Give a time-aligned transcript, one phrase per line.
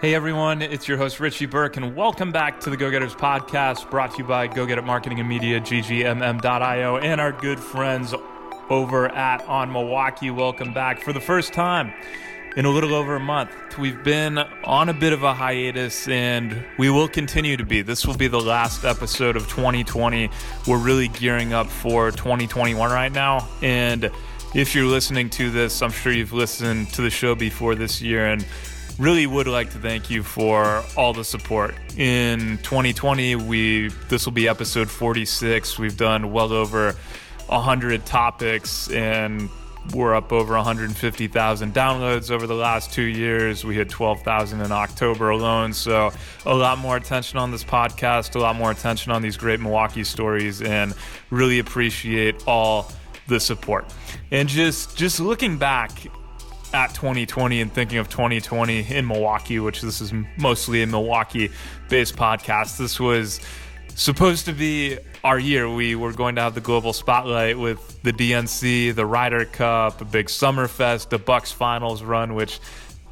[0.00, 3.90] Hey everyone, it's your host Richie Burke, and welcome back to the Go Getters podcast
[3.90, 8.14] brought to you by Go Get It Marketing and Media, GGMM.io, and our good friends
[8.70, 10.30] over at On Milwaukee.
[10.30, 11.92] Welcome back for the first time
[12.56, 13.50] in a little over a month.
[13.76, 17.82] We've been on a bit of a hiatus and we will continue to be.
[17.82, 20.30] This will be the last episode of 2020.
[20.66, 23.46] We're really gearing up for 2021 right now.
[23.60, 24.10] And
[24.54, 28.28] if you're listening to this, I'm sure you've listened to the show before this year
[28.28, 28.46] and
[29.00, 31.74] really would like to thank you for all the support.
[31.96, 35.78] In 2020, we this will be episode 46.
[35.78, 36.92] We've done well over
[37.46, 39.48] 100 topics and
[39.94, 43.64] we're up over 150,000 downloads over the last two years.
[43.64, 45.72] We hit 12,000 in October alone.
[45.72, 46.12] So,
[46.44, 50.04] a lot more attention on this podcast, a lot more attention on these great Milwaukee
[50.04, 50.94] stories, and
[51.30, 52.92] really appreciate all
[53.26, 53.86] the support.
[54.30, 55.90] And just just looking back
[56.72, 61.50] at 2020 and thinking of 2020 in Milwaukee, which this is mostly a Milwaukee
[61.88, 62.76] based podcast.
[62.78, 63.40] This was
[63.94, 65.68] supposed to be our year.
[65.68, 70.04] We were going to have the global spotlight with the DNC, the Ryder Cup, a
[70.04, 72.60] big Summerfest, the Bucks finals run, which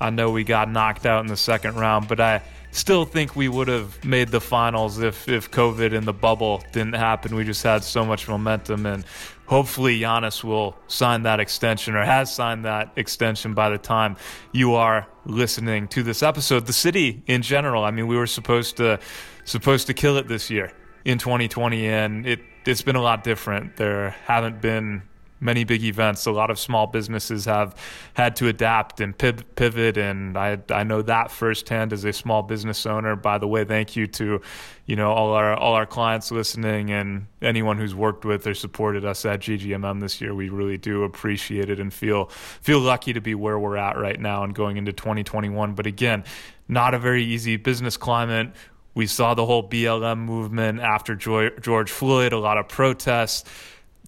[0.00, 3.48] I know we got knocked out in the second round, but I still think we
[3.48, 7.34] would have made the finals if if COVID and the bubble didn't happen.
[7.34, 9.04] We just had so much momentum and
[9.48, 14.16] hopefully Giannis will sign that extension or has signed that extension by the time
[14.52, 16.66] you are listening to this episode.
[16.66, 19.00] The city in general, I mean, we were supposed to
[19.44, 20.72] supposed to kill it this year
[21.06, 23.76] in 2020 and it it's been a lot different.
[23.76, 25.02] There haven't been
[25.40, 26.26] many big events.
[26.26, 27.74] A lot of small businesses have
[28.14, 32.86] had to adapt and pivot, and I I know that firsthand as a small business
[32.86, 33.16] owner.
[33.16, 34.40] By the way, thank you to
[34.86, 39.04] you know all our all our clients listening and anyone who's worked with or supported
[39.04, 40.34] us at GGMM this year.
[40.34, 44.18] We really do appreciate it and feel feel lucky to be where we're at right
[44.18, 45.74] now and going into 2021.
[45.74, 46.24] But again,
[46.68, 48.52] not a very easy business climate.
[48.94, 53.44] We saw the whole BLM movement after George Floyd, a lot of protests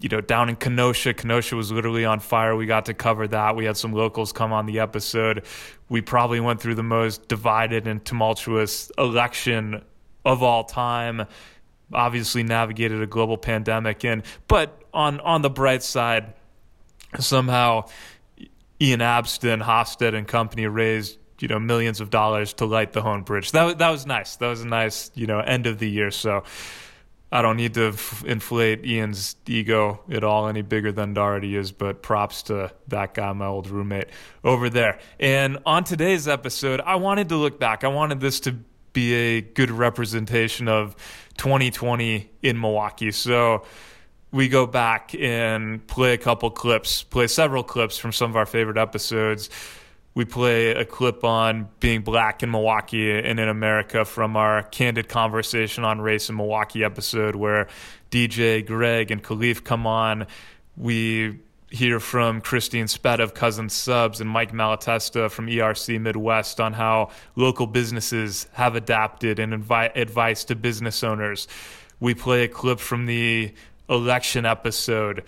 [0.00, 1.14] you know, down in Kenosha.
[1.14, 2.56] Kenosha was literally on fire.
[2.56, 3.54] We got to cover that.
[3.54, 5.44] We had some locals come on the episode.
[5.88, 9.84] We probably went through the most divided and tumultuous election
[10.24, 11.26] of all time.
[11.92, 16.32] Obviously, navigated a global pandemic, and but on on the bright side,
[17.18, 17.88] somehow
[18.80, 23.22] Ian Abston, Hostad, and company raised you know millions of dollars to light the Hoan
[23.22, 23.50] Bridge.
[23.50, 24.36] That that was nice.
[24.36, 26.10] That was a nice you know end of the year.
[26.10, 26.44] So
[27.32, 31.54] I don't need to f- inflate Ian's ego at all any bigger than it already
[31.54, 34.08] is, but props to that guy, my old roommate
[34.42, 34.98] over there.
[35.20, 37.84] And on today's episode, I wanted to look back.
[37.84, 38.56] I wanted this to
[38.92, 40.96] be a good representation of
[41.36, 43.12] 2020 in Milwaukee.
[43.12, 43.64] So
[44.32, 48.46] we go back and play a couple clips, play several clips from some of our
[48.46, 49.50] favorite episodes
[50.14, 55.08] we play a clip on being black in Milwaukee and in America from our candid
[55.08, 57.68] conversation on race in Milwaukee episode where
[58.10, 60.26] DJ, Greg, and Khalif come on.
[60.76, 61.38] We
[61.70, 67.10] hear from Christine Specht of Cousin Subs and Mike Malatesta from ERC Midwest on how
[67.36, 71.46] local businesses have adapted and advice to business owners.
[72.00, 73.54] We play a clip from the
[73.88, 75.22] election episode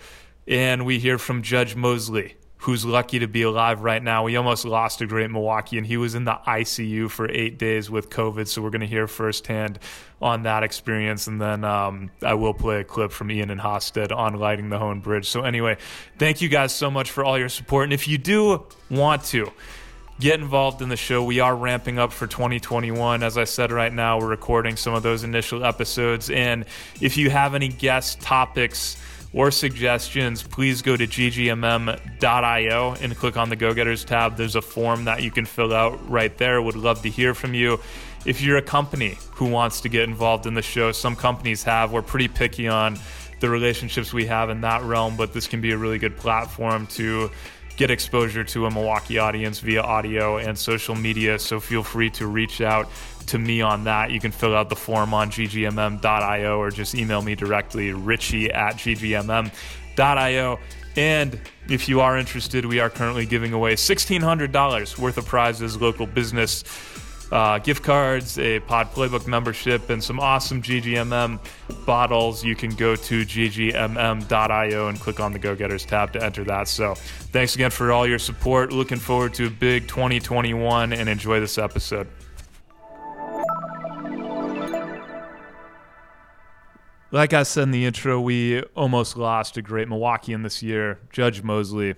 [0.45, 4.23] and we hear from Judge Mosley who's lucky to be alive right now.
[4.23, 7.89] We almost lost a great Milwaukee, and he was in the ICU for eight days
[7.89, 8.47] with COVID.
[8.47, 9.79] So we're going to hear firsthand
[10.21, 11.27] on that experience.
[11.27, 14.79] And then um, I will play a clip from Ian and Hostad on lighting the
[14.79, 15.27] Hoan Bridge.
[15.27, 15.75] So, anyway,
[16.17, 17.83] thank you guys so much for all your support.
[17.83, 19.51] And if you do want to,
[20.21, 21.21] get involved in the show.
[21.21, 23.23] We are ramping up for 2021.
[23.23, 26.29] As I said right now, we're recording some of those initial episodes.
[26.29, 26.63] And
[27.01, 28.95] if you have any guest topics,
[29.33, 34.37] or suggestions, please go to ggmm.io and click on the Go Getters tab.
[34.37, 36.61] There's a form that you can fill out right there.
[36.61, 37.79] Would love to hear from you.
[38.25, 41.91] If you're a company who wants to get involved in the show, some companies have.
[41.91, 42.97] We're pretty picky on
[43.39, 46.87] the relationships we have in that realm, but this can be a really good platform
[46.87, 47.29] to
[47.75, 51.39] get exposure to a Milwaukee audience via audio and social media.
[51.39, 52.87] So feel free to reach out
[53.27, 54.11] to me on that.
[54.11, 58.75] You can fill out the form on ggmm.io or just email me directly, richie at
[58.75, 60.59] ggmm.io.
[60.95, 61.39] And
[61.69, 66.63] if you are interested, we are currently giving away $1,600 worth of prizes, local business
[67.33, 71.39] uh, gift cards, a Pod Playbook membership, and some awesome GGMM
[71.83, 72.43] bottles.
[72.43, 76.67] You can go to ggmm.io and click on the Go Getters tab to enter that.
[76.67, 78.71] So thanks again for all your support.
[78.71, 82.07] Looking forward to a big 2021 and enjoy this episode.
[87.13, 90.97] Like I said in the intro, we almost lost a great Milwaukeean this year.
[91.11, 91.93] Judge Mosley,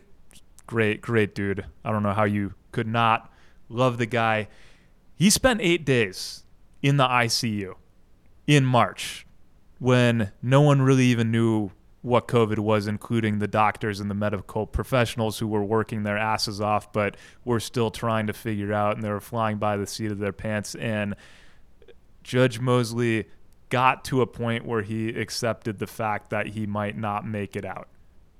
[0.67, 1.65] great, great dude.
[1.85, 3.31] I don't know how you could not
[3.69, 4.49] love the guy.
[5.15, 6.43] He spent eight days
[6.81, 7.75] in the ICU
[8.45, 9.25] in March
[9.79, 11.71] when no one really even knew
[12.01, 16.59] what COVID was, including the doctors and the medical professionals who were working their asses
[16.59, 17.15] off, but
[17.45, 20.33] were still trying to figure out and they were flying by the seat of their
[20.33, 20.75] pants.
[20.75, 21.15] And
[22.21, 23.27] Judge Mosley
[23.69, 27.65] got to a point where he accepted the fact that he might not make it
[27.65, 27.87] out.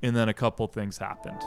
[0.01, 1.41] And then a couple things happened.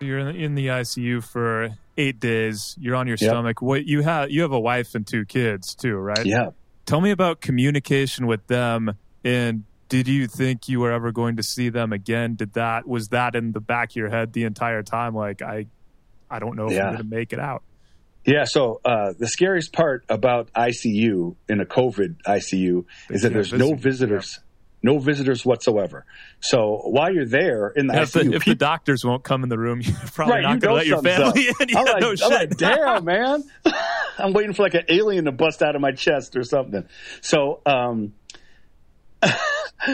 [0.00, 2.76] You're in the ICU for eight days.
[2.78, 3.30] You're on your yep.
[3.30, 3.62] stomach.
[3.62, 4.30] What you have?
[4.30, 6.26] You have a wife and two kids too, right?
[6.26, 6.50] Yeah.
[6.84, 11.42] Tell me about communication with them and did you think you were ever going to
[11.42, 12.34] see them again?
[12.34, 15.14] Did that was that in the back of your head the entire time?
[15.14, 15.66] Like I,
[16.30, 16.88] I don't know if yeah.
[16.88, 17.62] I'm going to make it out.
[18.24, 18.44] Yeah.
[18.44, 23.74] So uh, the scariest part about ICU in a COVID ICU is that there's no
[23.74, 24.40] visitors
[24.84, 26.04] no visitors whatsoever.
[26.40, 29.24] So while you're there in the yeah, ICU, if, the, if people, the, doctors won't
[29.24, 31.60] come in the room, you're probably right, not going to let your family up.
[31.62, 31.68] in.
[31.70, 32.30] Yeah, I'm like, no I'm shit.
[32.30, 33.44] like, damn, man.
[34.18, 36.86] I'm waiting for like an alien to bust out of my chest or something.
[37.22, 38.12] So, um,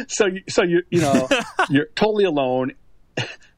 [0.09, 1.29] so you, so you you know
[1.71, 2.73] you're totally alone.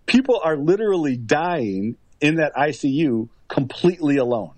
[0.05, 4.53] People are literally dying in that ICU completely alone.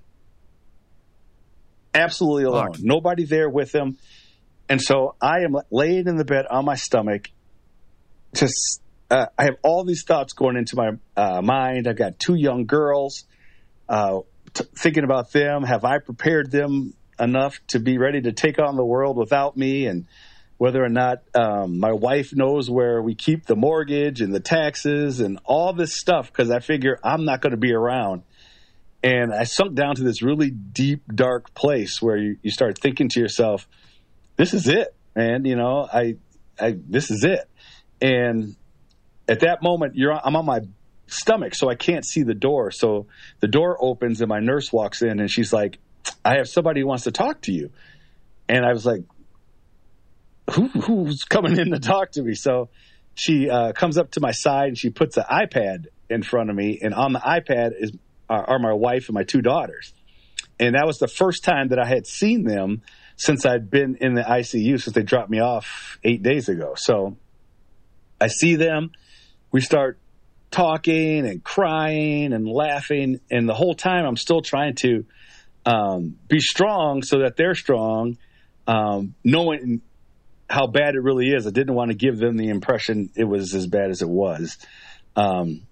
[1.94, 2.72] Absolutely alone.
[2.72, 2.82] Fuck.
[2.82, 3.98] Nobody there with him.
[4.68, 7.30] And so I am laying in the bed on my stomach.
[8.34, 11.86] Just, uh, I have all these thoughts going into my uh, mind.
[11.86, 13.24] I've got two young girls.
[13.88, 14.20] Uh,
[14.54, 15.62] t- thinking about them.
[15.62, 19.86] Have I prepared them enough to be ready to take on the world without me?
[19.86, 20.06] And
[20.56, 25.20] whether or not um, my wife knows where we keep the mortgage and the taxes
[25.20, 28.22] and all this stuff, because I figure I'm not going to be around.
[29.04, 33.10] And I sunk down to this really deep, dark place where you, you start thinking
[33.10, 33.68] to yourself,
[34.36, 35.44] this is it, man.
[35.44, 36.16] You know, I,
[36.58, 37.46] I, this is it.
[38.00, 38.56] And
[39.28, 40.60] at that moment, you're, I'm on my
[41.06, 42.70] stomach, so I can't see the door.
[42.70, 43.06] So
[43.40, 45.78] the door opens and my nurse walks in and she's like,
[46.24, 47.72] I have somebody who wants to talk to you.
[48.48, 49.02] And I was like,
[50.52, 52.34] Who, who's coming in to talk to me?
[52.34, 52.70] So
[53.14, 56.56] she uh, comes up to my side and she puts an iPad in front of
[56.56, 56.78] me.
[56.82, 57.92] And on the iPad is
[58.34, 59.92] are, are my wife and my two daughters.
[60.58, 62.82] And that was the first time that I had seen them
[63.16, 66.74] since I'd been in the ICU since they dropped me off eight days ago.
[66.76, 67.16] So
[68.20, 68.92] I see them.
[69.50, 69.98] We start
[70.50, 73.20] talking and crying and laughing.
[73.30, 75.04] And the whole time I'm still trying to
[75.66, 78.18] um, be strong so that they're strong,
[78.66, 79.82] um, knowing
[80.48, 81.46] how bad it really is.
[81.46, 84.58] I didn't want to give them the impression it was as bad as it was.
[85.16, 85.62] Um,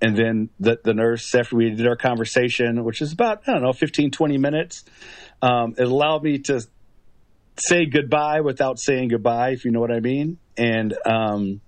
[0.00, 3.62] and then the, the nurse, after we did our conversation, which is about, I don't
[3.62, 4.84] know, 15, 20 minutes,
[5.42, 6.64] um, it allowed me to
[7.56, 10.38] say goodbye without saying goodbye, if you know what I mean.
[10.56, 11.60] And um,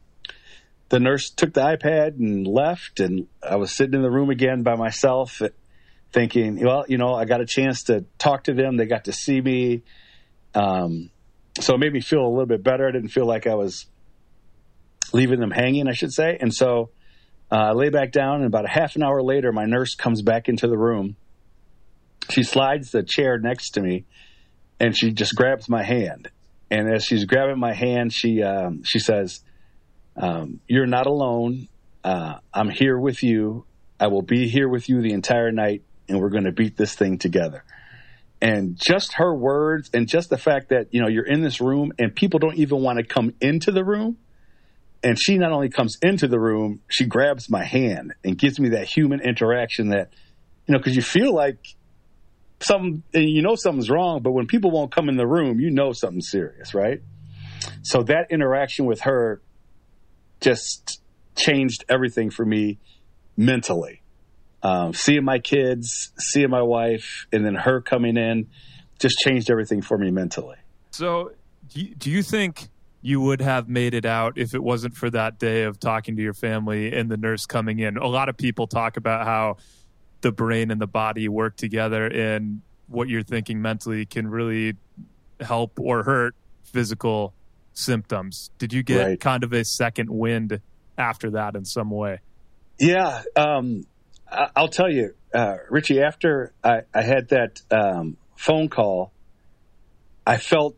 [0.91, 4.63] the nurse took the iPad and left, and I was sitting in the room again
[4.63, 5.43] by myself,
[6.13, 8.77] thinking, well, you know, I got a chance to talk to them.
[8.77, 9.83] They got to see me.
[10.55, 11.11] Um,
[11.61, 12.89] so it made me feel a little bit better.
[12.89, 13.87] I didn't feel like I was
[15.13, 16.39] leaving them hanging, I should say.
[16.41, 16.91] And so
[17.53, 20.23] uh, I lay back down, and about a half an hour later, my nurse comes
[20.23, 21.17] back into the room.
[22.31, 24.05] She slides the chair next to me
[24.81, 26.31] and she just grabs my hand.
[26.71, 29.41] And as she's grabbing my hand, she um, she says,
[30.17, 31.69] um, "You're not alone.
[32.03, 33.67] Uh, I'm here with you.
[34.01, 36.95] I will be here with you the entire night, and we're going to beat this
[36.95, 37.65] thing together."
[38.41, 41.93] And just her words, and just the fact that you know you're in this room,
[41.99, 44.17] and people don't even want to come into the room.
[45.03, 48.71] And she not only comes into the room, she grabs my hand and gives me
[48.71, 50.13] that human interaction that,
[50.67, 51.59] you know, because you feel like
[52.61, 55.93] some you know something's wrong, but when people won't come in the room, you know
[55.93, 57.01] something's serious, right?
[57.83, 59.41] So that interaction with her
[60.41, 61.01] just
[61.37, 62.79] changed everything for me
[63.37, 64.03] mentally.
[64.63, 68.49] Um, seeing my kids, seeing my wife, and then her coming in
[68.99, 70.59] just changed everything for me mentally.
[70.91, 71.33] So,
[71.69, 72.69] do you, do you think
[73.03, 76.23] you would have made it out if it wasn't for that day of talking to
[76.23, 77.97] your family and the nurse coming in?
[77.97, 79.57] A lot of people talk about how
[80.21, 84.77] the brain and the body work together and what you're thinking mentally can really
[85.41, 87.33] help or hurt physical
[87.73, 88.51] symptoms.
[88.59, 89.21] Did you get right.
[89.21, 90.61] kind of a second wind
[90.99, 92.21] after that in some way?
[92.79, 93.23] Yeah.
[93.37, 93.85] Um,
[94.31, 99.13] I'll tell you, uh, Richie, after I, I had that um, phone call,
[100.27, 100.77] I felt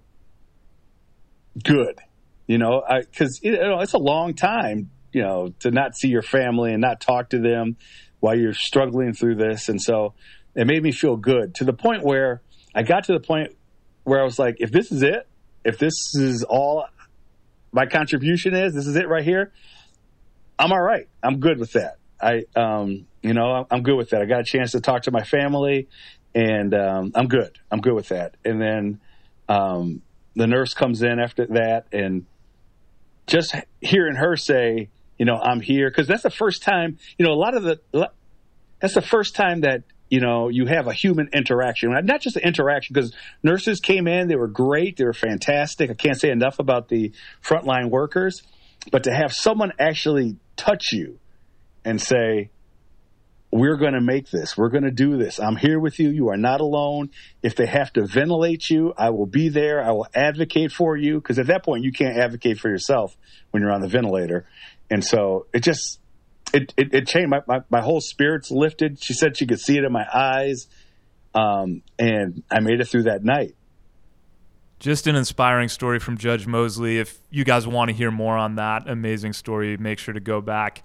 [1.62, 1.98] good,
[2.46, 6.22] you know, because you know, it's a long time, you know, to not see your
[6.22, 7.76] family and not talk to them
[8.20, 9.68] while you're struggling through this.
[9.68, 10.14] And so
[10.54, 12.42] it made me feel good to the point where
[12.74, 13.56] I got to the point
[14.04, 15.26] where I was like, if this is it,
[15.64, 16.86] if this is all
[17.72, 19.52] my contribution is, this is it right here,
[20.58, 21.08] I'm all right.
[21.22, 21.98] I'm good with that.
[22.20, 24.22] I, um, You know, I'm good with that.
[24.22, 25.88] I got a chance to talk to my family,
[26.34, 27.58] and um, I'm good.
[27.70, 28.36] I'm good with that.
[28.44, 29.00] And then
[29.48, 30.02] um,
[30.34, 32.26] the nurse comes in after that, and
[33.32, 36.98] just hearing her say, you know, I'm here because that's the first time.
[37.16, 37.80] You know, a lot of the
[38.78, 42.42] that's the first time that you know you have a human interaction, not just an
[42.42, 42.92] interaction.
[42.92, 45.90] Because nurses came in, they were great, they were fantastic.
[45.90, 47.12] I can't say enough about the
[47.42, 48.42] frontline workers,
[48.90, 51.18] but to have someone actually touch you
[51.86, 52.50] and say,
[53.52, 54.56] we're going to make this.
[54.56, 55.38] We're going to do this.
[55.38, 56.08] I'm here with you.
[56.08, 57.10] You are not alone.
[57.42, 59.84] If they have to ventilate you, I will be there.
[59.84, 63.14] I will advocate for you because at that point you can't advocate for yourself
[63.50, 64.46] when you're on the ventilator.
[64.90, 66.00] And so it just
[66.54, 67.28] it it, it changed.
[67.28, 69.02] My, my, my whole spirits lifted.
[69.02, 70.66] She said she could see it in my eyes,
[71.34, 73.54] um, and I made it through that night.
[74.80, 76.98] Just an inspiring story from Judge Mosley.
[76.98, 80.40] If you guys want to hear more on that amazing story, make sure to go
[80.40, 80.82] back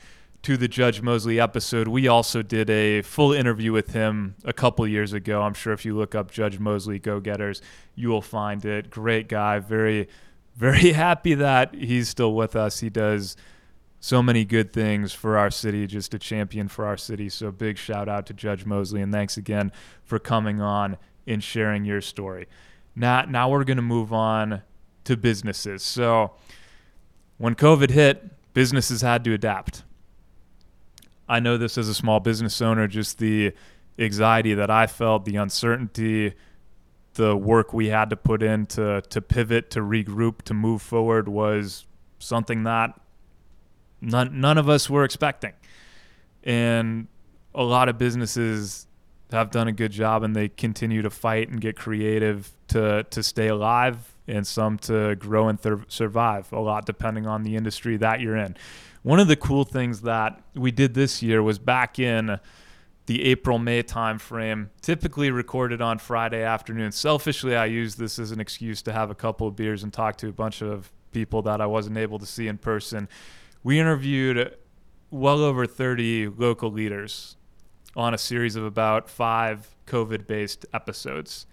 [0.47, 4.87] to the Judge Mosley episode, we also did a full interview with him a couple
[4.87, 5.41] years ago.
[5.41, 7.61] I'm sure if you look up Judge Mosley Go Getters,
[7.95, 8.89] you will find it.
[8.89, 9.59] Great guy.
[9.59, 10.07] Very,
[10.55, 12.79] very happy that he's still with us.
[12.79, 13.35] He does
[13.99, 17.27] so many good things for our city, just a champion for our city.
[17.27, 19.73] So big shout out to Judge Mosley and thanks again
[20.05, 20.95] for coming on
[21.27, 22.47] and sharing your story.
[22.95, 24.61] Now, now we're going to move on
[25.03, 25.83] to businesses.
[25.83, 26.35] So
[27.37, 29.83] when COVID hit, businesses had to adapt
[31.27, 33.53] I know this as a small business owner, just the
[33.99, 36.33] anxiety that I felt, the uncertainty,
[37.15, 41.27] the work we had to put in to, to pivot, to regroup, to move forward
[41.27, 41.85] was
[42.19, 42.99] something that
[44.01, 45.53] none, none of us were expecting.
[46.43, 47.07] And
[47.53, 48.87] a lot of businesses
[49.31, 53.21] have done a good job and they continue to fight and get creative to, to
[53.21, 57.97] stay alive and some to grow and th- survive, a lot depending on the industry
[57.97, 58.55] that you're in.
[59.07, 62.41] One of the cool things that we did this year was back in
[63.05, 66.91] the April May timeframe, typically recorded on Friday afternoon.
[66.91, 70.17] Selfishly, I use this as an excuse to have a couple of beers and talk
[70.17, 73.07] to a bunch of people that I wasn't able to see in person.
[73.63, 74.57] We interviewed
[75.09, 77.37] well over 30 local leaders
[77.95, 81.45] on a series of about five COVID based episodes.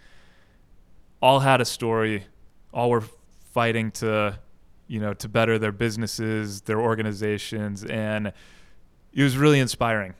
[1.23, 2.25] All had a story,
[2.73, 3.05] all were
[3.53, 4.41] fighting to
[4.87, 8.33] you know, to better their businesses, their organizations, and
[9.13, 10.15] it was really inspiring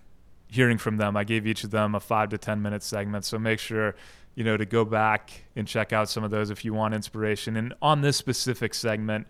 [0.55, 1.17] hearing from them.
[1.17, 3.95] I gave each of them a five to ten minute segment, so make sure
[4.35, 7.57] you know to go back and check out some of those if you want inspiration.
[7.57, 9.27] And on this specific segment,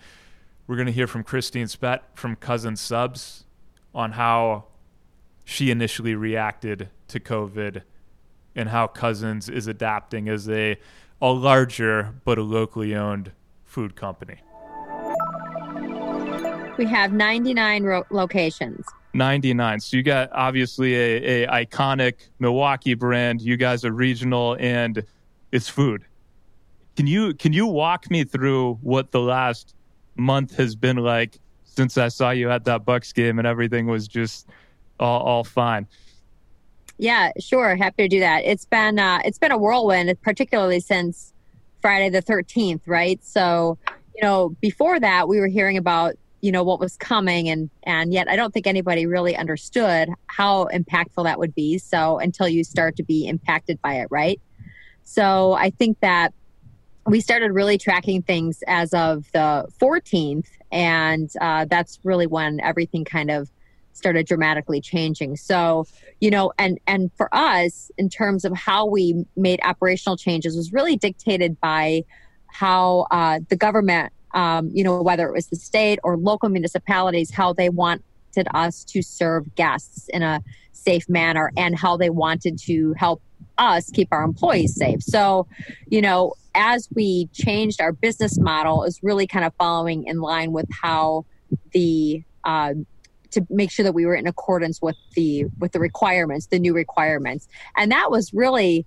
[0.67, 3.45] we're going to hear from Christine Specht from Cousin Subs
[3.95, 4.65] on how
[5.45, 7.83] she initially reacted to COVID
[8.57, 10.79] and how Cousins is adapting as a
[11.23, 13.33] a larger but a locally owned
[13.65, 14.37] food company.
[16.77, 18.87] We have 99 ro- locations.
[19.13, 19.81] 99.
[19.81, 23.41] So you got obviously a, a iconic Milwaukee brand.
[23.41, 25.05] You guys are regional and
[25.53, 26.05] it's food.
[26.97, 29.75] Can you can you walk me through what the last
[30.17, 34.07] month has been like since I saw you at that Bucks game and everything was
[34.07, 34.49] just
[34.99, 35.87] all, all fine?
[36.99, 37.75] Yeah, sure.
[37.75, 38.45] Happy to do that.
[38.45, 41.33] It's been uh, it's been a whirlwind, particularly since
[41.81, 43.21] Friday the 13th, right?
[43.25, 43.79] So,
[44.15, 48.13] you know, before that, we were hearing about you know what was coming and and
[48.13, 52.63] yet i don't think anybody really understood how impactful that would be so until you
[52.63, 54.41] start to be impacted by it right?
[55.05, 56.35] So i think that
[57.07, 63.05] we started really tracking things as of the 14th and uh, that's really when everything
[63.05, 63.51] kind of
[63.95, 65.37] started dramatically changing.
[65.37, 65.87] So
[66.21, 70.73] you know and and for us in terms of how we made operational changes was
[70.73, 72.05] really dictated by
[72.49, 77.31] how uh, the government um, you know, whether it was the state or local municipalities,
[77.31, 78.03] how they wanted
[78.53, 83.23] us to serve guests in a safe manner and how they wanted to help
[83.59, 85.03] us keep our employees safe.
[85.03, 85.47] So,
[85.89, 90.53] you know, as we changed our business model, is really kind of following in line
[90.53, 91.25] with how
[91.73, 92.75] the uh,
[93.31, 96.75] to make sure that we were in accordance with the with the requirements, the new
[96.75, 98.87] requirements, and that was really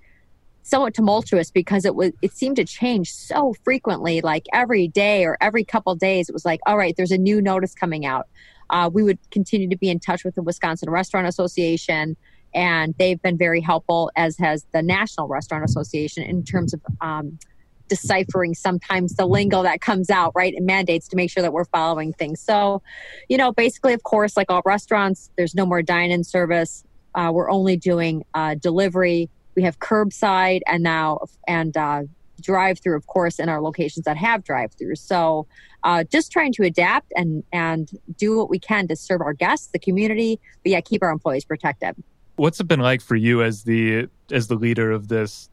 [0.68, 5.38] somewhat tumultuous because it was it seemed to change so frequently like every day or
[5.40, 8.28] every couple days it was like all right there's a new notice coming out.
[8.70, 12.18] Uh, we would continue to be in touch with the wisconsin restaurant association
[12.54, 17.40] and they've been very helpful as has the national restaurant association in terms of um,
[17.88, 21.66] deciphering sometimes the lingo that comes out right and mandates to make sure that we're
[21.66, 22.42] following things.
[22.42, 22.82] So
[23.30, 26.84] you know basically of course like all restaurants there's no more dine-in service.
[27.16, 32.04] Uh, we're only doing uh, delivery we have curbside and now and uh,
[32.40, 35.00] drive through, of course, in our locations that have drive throughs.
[35.00, 35.48] So
[35.84, 39.68] uh, just trying to adapt and and do what we can to serve our guests,
[39.68, 41.96] the community, but yeah, keep our employees protected.
[42.36, 45.50] What's it been like for you as the as the leader of this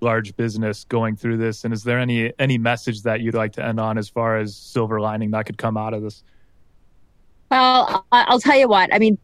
[0.00, 1.64] large business going through this?
[1.64, 4.56] And is there any any message that you'd like to end on as far as
[4.56, 6.24] silver lining that could come out of this?
[7.50, 8.94] Well, I'll tell you what.
[8.94, 9.18] I mean,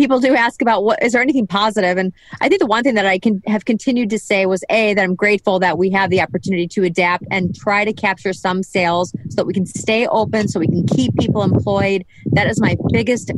[0.00, 1.98] people do ask about what is there anything positive?
[1.98, 4.94] And i think the one thing that i can have continued to say was a
[4.94, 8.62] that i'm grateful that we have the opportunity to adapt and try to capture some
[8.62, 12.06] sales so that we can stay open so we can keep people employed.
[12.32, 13.30] That is my biggest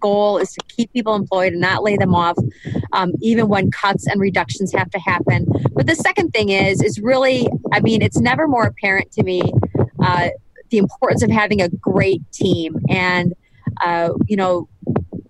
[0.00, 2.36] goal is to keep people employed and not lay them off
[2.92, 5.46] um, even when cuts and reductions have to happen.
[5.72, 9.40] But the second thing is is really i mean it's never more apparent to me
[10.02, 10.28] uh,
[10.68, 12.76] the importance of having a great team.
[12.90, 13.34] And
[13.82, 14.68] uh, you know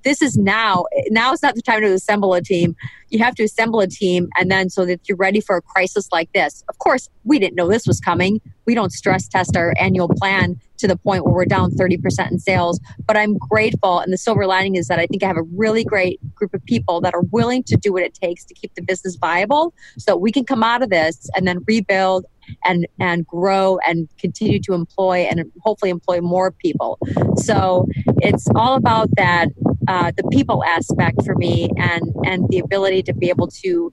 [0.02, 2.76] this is now now is not the time to assemble a team.
[3.08, 6.08] You have to assemble a team and then so that you're ready for a crisis
[6.12, 6.64] like this.
[6.68, 8.40] Of course we didn't know this was coming.
[8.66, 12.38] We don't stress test our annual plan to the point where we're down 30% in
[12.38, 12.80] sales.
[13.06, 15.84] But i'm grateful and the silver lining is that i think i have a really
[15.84, 18.82] great group of people that are willing to do what it takes to keep the
[18.82, 22.24] business viable so we can come out of this and then rebuild
[22.64, 26.98] and and grow and continue to employ and hopefully employ more people.
[27.36, 27.86] So
[28.18, 29.48] it's all about that
[29.88, 33.92] uh, the people aspect for me and and the ability to be able to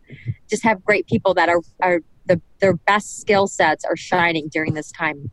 [0.49, 4.73] just have great people that are are the their best skill sets are shining during
[4.73, 5.31] this time.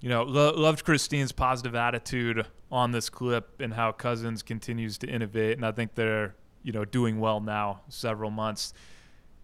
[0.00, 5.06] You know lo- loved christine's positive attitude on this clip and how cousins continues to
[5.06, 8.72] innovate and i think they're you know doing well now several months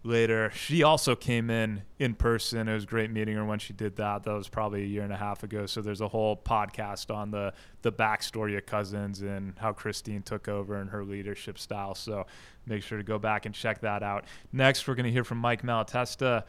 [0.03, 0.51] later.
[0.51, 2.67] She also came in in person.
[2.67, 4.23] It was great meeting her when she did that.
[4.23, 5.65] That was probably a year and a half ago.
[5.65, 10.47] So there's a whole podcast on the the backstory of Cousins and how Christine took
[10.47, 11.95] over and her leadership style.
[11.95, 12.25] So
[12.65, 14.25] make sure to go back and check that out.
[14.51, 16.43] Next, we're going to hear from Mike Malatesta.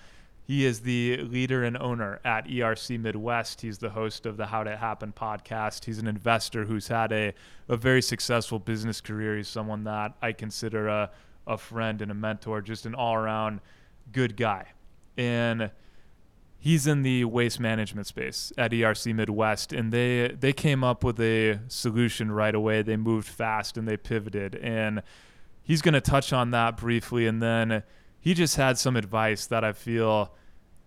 [0.49, 3.61] He is the leader and owner at ERC Midwest.
[3.61, 5.85] He's the host of the How'd It Happen podcast.
[5.85, 7.35] He's an investor who's had a,
[7.69, 9.37] a very successful business career.
[9.37, 11.11] He's someone that I consider a
[11.49, 13.61] a friend and a mentor, just an all around
[14.13, 14.67] good guy.
[15.17, 15.71] And
[16.59, 21.19] he's in the waste management space at ERC Midwest, and they they came up with
[21.21, 22.83] a solution right away.
[22.83, 25.03] They moved fast and they pivoted, and
[25.63, 27.83] he's going to touch on that briefly, and then
[28.21, 30.35] he just had some advice that I feel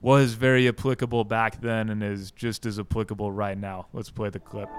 [0.02, 3.88] was very applicable back then and is just as applicable right now.
[3.94, 4.70] Let's play the clip.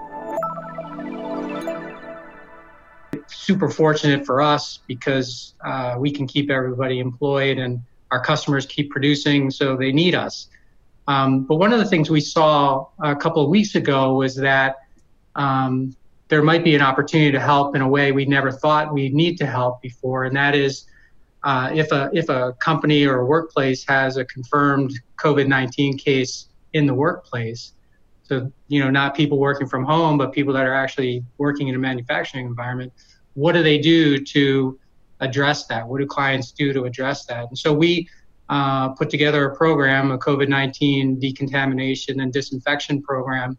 [3.27, 7.79] Super fortunate for us because uh, we can keep everybody employed and
[8.11, 10.47] our customers keep producing, so they need us.
[11.07, 14.77] Um, but one of the things we saw a couple of weeks ago was that
[15.35, 15.95] um,
[16.29, 19.37] there might be an opportunity to help in a way we never thought we'd need
[19.39, 20.85] to help before, and that is
[21.43, 26.85] uh, if a if a company or a workplace has a confirmed COVID-19 case in
[26.85, 27.73] the workplace,
[28.23, 31.75] so you know not people working from home, but people that are actually working in
[31.75, 32.93] a manufacturing environment,
[33.35, 34.79] what do they do to
[35.19, 35.87] address that?
[35.87, 37.47] What do clients do to address that?
[37.47, 38.07] And so we
[38.49, 43.57] uh, put together a program, a COVID 19 decontamination and disinfection program.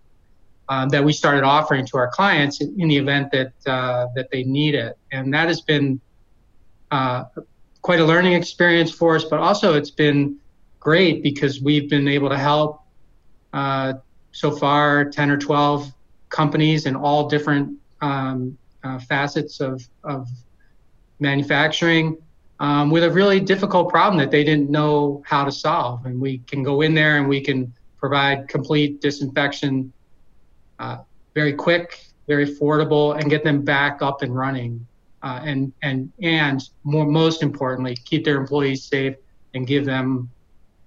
[0.66, 4.30] Um, that we started offering to our clients in, in the event that uh, that
[4.30, 6.00] they need it, and that has been
[6.90, 7.24] uh,
[7.82, 9.24] quite a learning experience for us.
[9.24, 10.38] But also, it's been
[10.80, 12.80] great because we've been able to help
[13.52, 13.94] uh,
[14.32, 15.92] so far 10 or 12
[16.28, 20.28] companies in all different um, uh, facets of, of
[21.18, 22.16] manufacturing
[22.60, 26.06] um, with a really difficult problem that they didn't know how to solve.
[26.06, 29.92] And we can go in there and we can provide complete disinfection
[30.78, 30.98] uh,
[31.34, 34.86] very quick, very affordable, and get them back up and running.
[35.22, 39.16] Uh, and and and more most importantly, keep their employees safe
[39.54, 40.30] and give them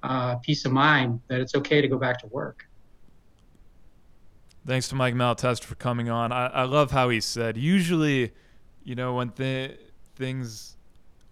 [0.04, 2.67] uh, peace of mind that it's okay to go back to work.
[4.68, 6.34] Thanks to Mike Malatesta for coming on.
[6.34, 8.34] I, I love how he said, usually,
[8.84, 9.80] you know, when th-
[10.18, 10.76] things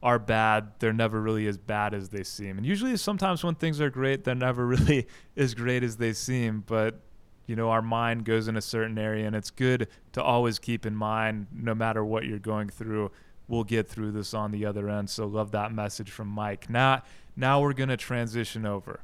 [0.02, 2.58] are bad, they're never really as bad as they seem.
[2.58, 6.64] And usually, sometimes when things are great, they're never really as great as they seem.
[6.66, 7.02] But,
[7.46, 10.86] you know, our mind goes in a certain area, and it's good to always keep
[10.86, 13.12] in mind, no matter what you're going through,
[13.50, 15.10] we'll get through this on the other end.
[15.10, 16.70] So, love that message from Mike.
[16.70, 17.04] Now,
[17.36, 19.02] now we're going to transition over.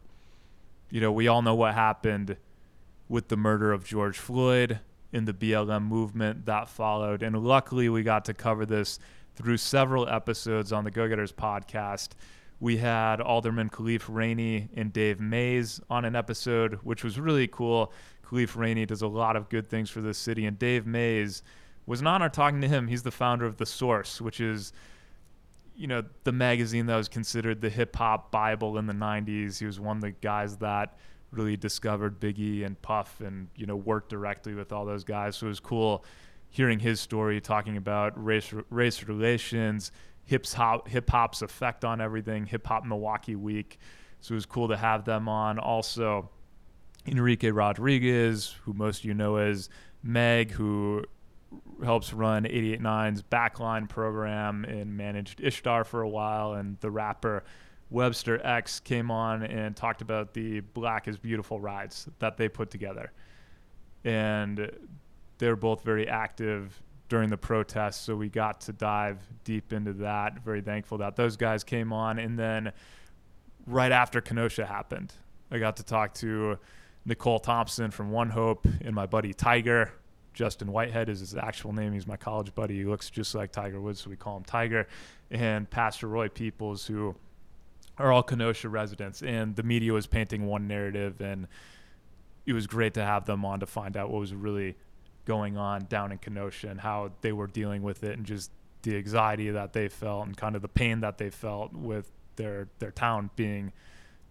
[0.90, 2.38] You know, we all know what happened
[3.12, 4.80] with the murder of George Floyd
[5.12, 7.22] in the BLM movement that followed.
[7.22, 9.00] And luckily, we got to cover this
[9.36, 12.12] through several episodes on the Go Getters podcast.
[12.62, 17.92] We had Alderman Khalif Rainey and Dave Mays on an episode, which was really cool.
[18.26, 21.44] Khalif Rainey does a lot of good things for this city, and Dave Mays
[21.86, 22.88] was an honor talking to him.
[22.88, 24.72] He's the founder of The Source, which is,
[25.76, 29.60] you know, the magazine that was considered the hip hop Bible in the 90s.
[29.60, 30.98] He was one of the guys that
[31.32, 35.38] really discovered Biggie and Puff and you know worked directly with all those guys.
[35.38, 36.06] So it was cool
[36.50, 39.92] hearing his story, talking about race race relations,
[40.26, 43.80] hip hop hip hop's effect on everything, hip hop Milwaukee week.
[44.20, 45.58] So it was cool to have them on.
[45.58, 46.30] Also,
[47.08, 49.70] Enrique Rodriguez, who most of you know as
[50.04, 51.04] Meg, who
[51.84, 57.44] helps run 889's backline program and managed IshDARR for a while, and the rapper
[57.92, 62.72] Webster X came on and talked about the Black is Beautiful rides that they put
[62.72, 63.12] together.
[64.06, 64.72] And
[65.38, 69.92] they were both very active during the protests, so we got to dive deep into
[69.92, 70.44] that.
[70.46, 72.18] Very thankful that those guys came on.
[72.18, 72.72] And then
[73.68, 75.14] right after Kenosha happened,
[75.52, 76.58] I got to talk to
[77.06, 79.92] Nicole Thompson from One Hope and my buddy Tiger.
[80.34, 81.92] Justin Whitehead is his actual name.
[81.92, 82.78] He's my college buddy.
[82.78, 84.88] He looks just like Tiger Woods, so we call him Tiger.
[85.30, 87.14] And Pastor Roy Peoples, who
[88.02, 89.22] are all Kenosha residents.
[89.22, 91.48] And the media was painting one narrative, and
[92.46, 94.76] it was great to have them on to find out what was really
[95.26, 98.98] going on down in Kenosha and how they were dealing with it and just the
[98.98, 102.92] anxiety that they felt and kind of the pain that they felt with their their
[102.92, 103.72] town being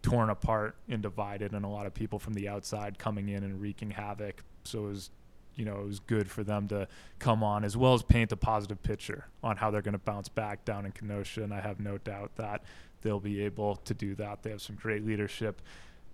[0.03, 3.61] torn apart and divided and a lot of people from the outside coming in and
[3.61, 4.43] wreaking havoc.
[4.65, 5.11] So it was
[5.57, 8.37] you know, it was good for them to come on as well as paint a
[8.37, 11.43] positive picture on how they're going to bounce back down in Kenosha.
[11.43, 12.63] And I have no doubt that
[13.03, 14.43] they'll be able to do that.
[14.43, 15.63] They have some great leadership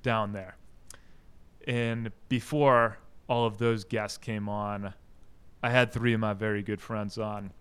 [0.03, 0.57] down there.
[1.66, 4.94] And before all of those guests came on,
[5.62, 7.53] I had three of my very good friends on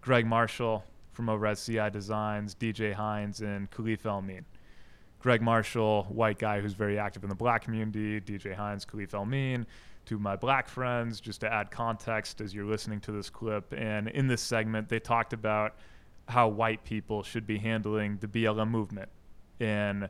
[0.00, 4.44] Greg Marshall from over at CI Designs, DJ Hines, and Khalif El-Amin.
[5.18, 9.66] Greg Marshall, white guy who's very active in the black community, DJ Hines, Khalif El-Amin,
[10.06, 13.72] to my black friends, just to add context as you're listening to this clip.
[13.76, 15.76] And in this segment, they talked about
[16.28, 19.08] how white people should be handling the BLM movement
[19.60, 20.08] and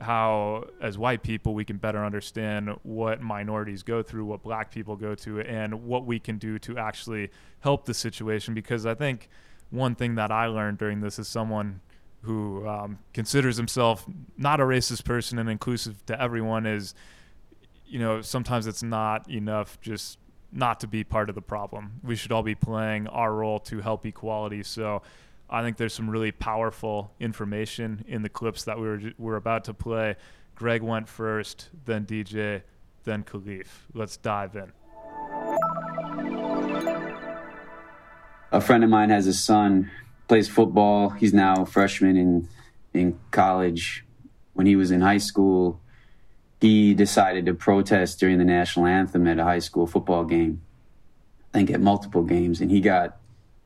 [0.00, 4.94] how as white people we can better understand what minorities go through, what black people
[4.96, 8.54] go through, and what we can do to actually help the situation.
[8.54, 9.28] Because I think
[9.70, 11.80] one thing that I learned during this is someone
[12.22, 16.94] who um, considers himself not a racist person and inclusive to everyone is,
[17.86, 20.18] you know, sometimes it's not enough just
[20.50, 22.00] not to be part of the problem.
[22.02, 24.62] We should all be playing our role to help equality.
[24.62, 25.02] So
[25.50, 29.64] I think there's some really powerful information in the clips that we were we're about
[29.64, 30.16] to play.
[30.54, 32.62] Greg went first, then DJ,
[33.04, 33.66] then Khalif.
[33.94, 34.72] Let's dive in.
[38.50, 39.90] A friend of mine has a son,
[40.26, 41.10] plays football.
[41.10, 42.48] He's now a freshman in
[42.92, 44.04] in college.
[44.52, 45.80] When he was in high school,
[46.60, 50.60] he decided to protest during the national anthem at a high school football game.
[51.54, 53.17] I think at multiple games, and he got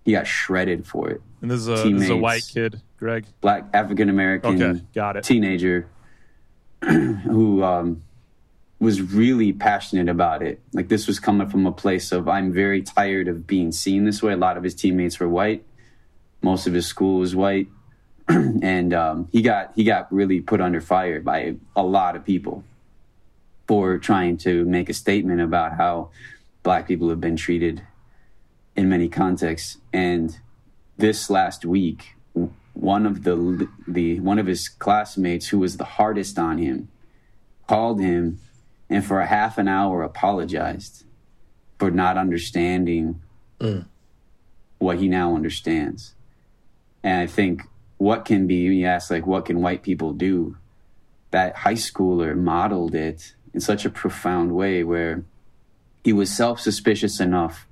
[0.05, 1.23] he got shredded for it.
[1.41, 3.27] And this is a, this is a white kid, Greg.
[3.41, 5.25] Black African American okay, got it.
[5.25, 5.88] teenager
[6.83, 8.03] who um,
[8.79, 10.61] was really passionate about it.
[10.73, 14.23] Like this was coming from a place of I'm very tired of being seen this
[14.23, 14.33] way.
[14.33, 15.65] A lot of his teammates were white.
[16.43, 17.69] Most of his school was white.
[18.29, 22.65] and um, he got he got really put under fire by a lot of people
[23.67, 26.11] for trying to make a statement about how
[26.62, 27.83] black people have been treated
[28.76, 29.78] in many contexts.
[29.92, 30.38] And
[30.96, 32.16] this last week,
[32.74, 36.88] one of the the one of his classmates who was the hardest on him
[37.66, 38.40] called him
[38.88, 41.04] and for a half an hour apologized
[41.78, 43.20] for not understanding
[43.61, 43.85] mm.
[44.78, 46.14] what he now understands.
[47.02, 47.62] And I think
[47.98, 50.56] what can be you ask like what can white people do?
[51.30, 55.24] That high schooler modeled it in such a profound way where
[56.04, 57.66] he was self-suspicious enough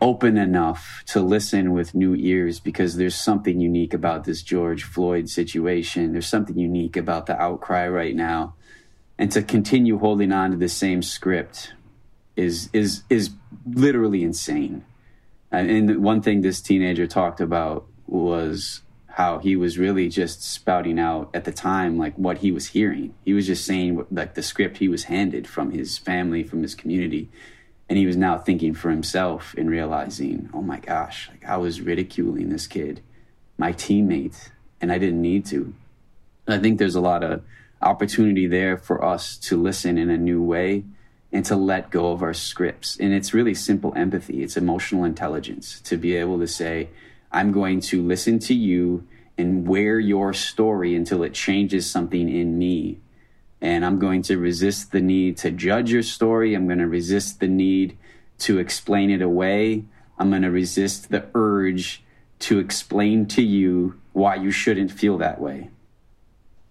[0.00, 5.28] open enough to listen with new ears because there's something unique about this George Floyd
[5.28, 6.12] situation.
[6.12, 8.54] There's something unique about the outcry right now.
[9.18, 11.74] And to continue holding on to the same script
[12.36, 13.30] is is is
[13.66, 14.84] literally insane.
[15.50, 21.28] And one thing this teenager talked about was how he was really just spouting out
[21.34, 23.12] at the time like what he was hearing.
[23.24, 26.74] He was just saying like the script he was handed from his family, from his
[26.74, 27.28] community
[27.90, 31.80] and he was now thinking for himself and realizing, oh my gosh, like I was
[31.80, 33.02] ridiculing this kid,
[33.58, 34.50] my teammate,
[34.80, 35.74] and I didn't need to.
[36.46, 37.42] And I think there's a lot of
[37.82, 40.84] opportunity there for us to listen in a new way
[41.32, 42.96] and to let go of our scripts.
[42.96, 46.90] And it's really simple empathy, it's emotional intelligence to be able to say,
[47.32, 49.04] I'm going to listen to you
[49.36, 53.00] and wear your story until it changes something in me
[53.60, 56.54] and I'm going to resist the need to judge your story.
[56.54, 57.96] I'm going to resist the need
[58.40, 59.84] to explain it away.
[60.18, 62.02] I'm going to resist the urge
[62.40, 65.70] to explain to you why you shouldn't feel that way.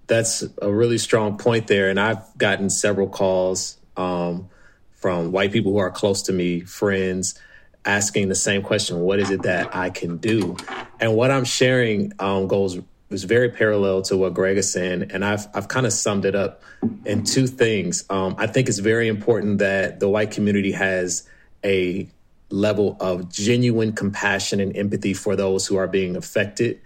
[0.07, 1.89] That's a really strong point there.
[1.89, 4.49] And I've gotten several calls um,
[4.93, 7.39] from white people who are close to me, friends,
[7.85, 10.57] asking the same question What is it that I can do?
[10.99, 15.25] And what I'm sharing um, goes is very parallel to what Greg is saying, and
[15.25, 16.61] I've I've kind of summed it up
[17.05, 18.05] in two things.
[18.09, 21.27] Um, I think it's very important that the white community has
[21.63, 22.07] a
[22.49, 26.79] level of genuine compassion and empathy for those who are being affected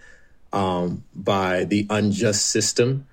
[0.52, 3.06] um, by the unjust system,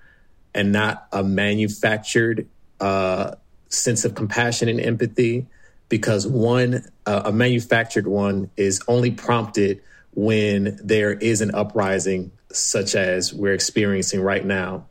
[0.53, 2.47] and not a manufactured
[2.79, 3.35] uh,
[3.67, 5.47] sense of compassion and empathy.
[5.89, 9.81] Because one, uh, a manufactured one, is only prompted
[10.13, 14.85] when there is an uprising such as we're experiencing right now.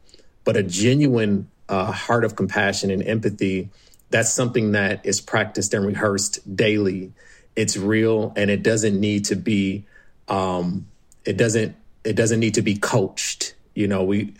[0.44, 3.70] But a genuine uh, heart of compassion and empathy,
[4.10, 7.12] that's something that is practiced and rehearsed daily.
[7.56, 9.86] It's real and it doesn't need to be,
[10.28, 10.86] um,
[11.24, 13.54] it doesn't, it doesn't need to be coached.
[13.74, 14.34] You know, we,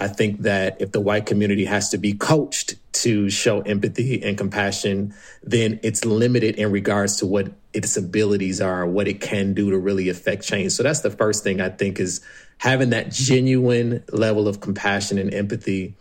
[0.00, 4.36] I think that if the white community has to be coached to show empathy and
[4.36, 9.70] compassion, then it's limited in regards to what its abilities are, what it can do
[9.70, 10.72] to really affect change.
[10.72, 12.22] So that's the first thing I think is
[12.56, 15.94] having that genuine level of compassion and empathy.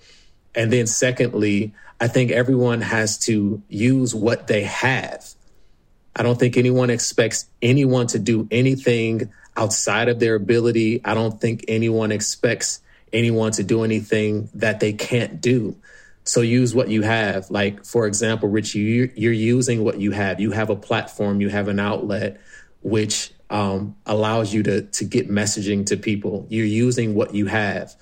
[0.55, 5.27] And then secondly, I think everyone has to use what they have.
[6.15, 11.01] I don't think anyone expects anyone to do anything outside of their ability.
[11.03, 12.79] I don't think anyone expects
[13.13, 15.75] anyone to do anything that they can't do.
[16.23, 17.49] So use what you have.
[17.49, 20.39] Like, for example, Richie, you're, you're using what you have.
[20.39, 22.39] You have a platform, you have an outlet,
[22.81, 26.45] which um, allows you to, to get messaging to people.
[26.49, 27.95] You're using what you have.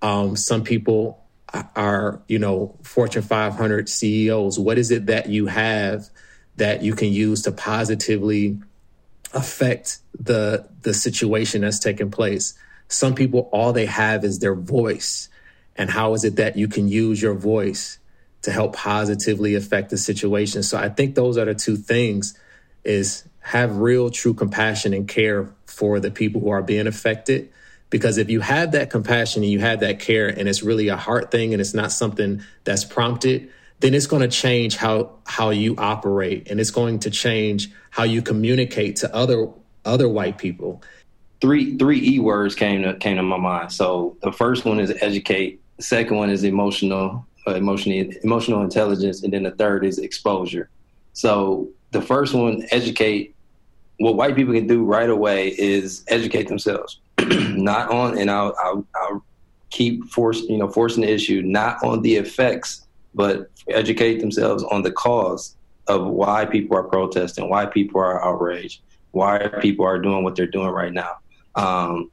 [0.00, 1.24] Um, some people
[1.76, 4.58] are, you know, Fortune 500 CEOs.
[4.58, 6.08] What is it that you have
[6.56, 8.58] that you can use to positively
[9.32, 12.54] affect the the situation that's taking place?
[12.88, 15.28] Some people, all they have is their voice.
[15.76, 17.98] And how is it that you can use your voice
[18.42, 20.62] to help positively affect the situation?
[20.62, 22.38] So I think those are the two things
[22.84, 27.50] is have real true compassion and care for the people who are being affected.
[27.90, 30.96] Because if you have that compassion and you have that care and it's really a
[30.96, 35.50] heart thing and it's not something that's prompted, then it's going to change how how
[35.50, 39.48] you operate and it's going to change how you communicate to other
[39.84, 40.82] other white people
[41.44, 43.70] three three E words came to came to my mind.
[43.70, 45.60] So the first one is educate.
[45.76, 50.70] The second one is emotional, uh, emotional emotional intelligence, and then the third is exposure.
[51.12, 53.34] So the first one, educate.
[53.98, 58.84] What white people can do right away is educate themselves, not on, and I'll, I'll,
[58.96, 59.24] I'll
[59.70, 64.82] keep force, you know, forcing the issue, not on the effects, but educate themselves on
[64.82, 65.54] the cause
[65.86, 68.80] of why people are protesting, why people are outraged,
[69.12, 71.18] why people are doing what they're doing right now.
[71.56, 72.10] Um,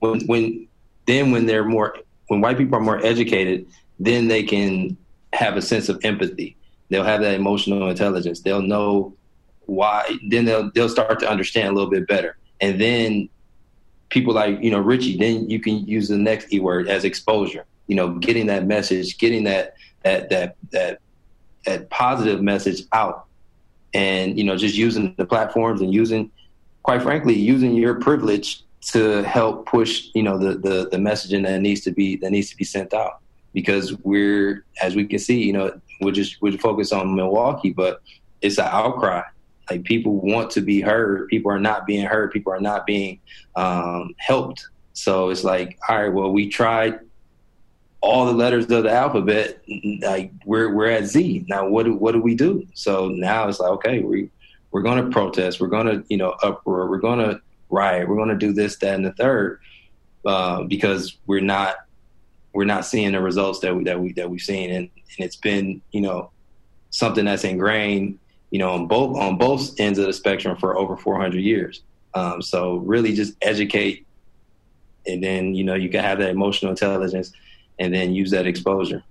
[0.00, 0.68] when when
[1.06, 1.96] then when they're more
[2.28, 3.66] when white people are more educated,
[3.98, 4.96] then they can
[5.32, 6.56] have a sense of empathy.
[6.88, 8.40] They'll have that emotional intelligence.
[8.40, 9.14] They'll know
[9.66, 10.16] why.
[10.28, 12.36] Then they'll they'll start to understand a little bit better.
[12.60, 13.28] And then
[14.08, 17.64] people like you know Richie, then you can use the next E word as exposure.
[17.86, 21.00] You know, getting that message, getting that that that that
[21.64, 23.26] that positive message out,
[23.94, 26.30] and you know, just using the platforms and using
[26.82, 31.60] quite frankly, using your privilege to help push, you know, the, the, the messaging that
[31.60, 33.20] needs to be, that needs to be sent out
[33.52, 38.02] because we're, as we can see, you know, we're just, we're focused on Milwaukee, but
[38.40, 39.22] it's an outcry.
[39.70, 41.28] Like people want to be heard.
[41.28, 42.32] People are not being heard.
[42.32, 43.20] People are not being
[43.54, 44.66] um, helped.
[44.92, 46.98] So it's like, all right, well, we tried
[48.00, 49.62] all the letters of the alphabet.
[50.00, 51.68] Like we're we're at Z now.
[51.68, 52.66] What do what do we do?
[52.74, 54.28] So now it's like, okay, we
[54.72, 58.16] we're going to protest, we're going to, you know, uproar, we're going to riot, we're
[58.16, 59.60] going to do this, that, and the third,
[60.26, 61.76] uh, because we're not
[62.54, 65.36] we're not seeing the results that we that we that we've seen, and, and it's
[65.36, 66.30] been, you know,
[66.90, 68.18] something that's ingrained,
[68.50, 71.82] you know, on both on both ends of the spectrum for over 400 years.
[72.14, 74.06] Um, so really, just educate,
[75.06, 77.32] and then you know you can have that emotional intelligence,
[77.78, 79.02] and then use that exposure.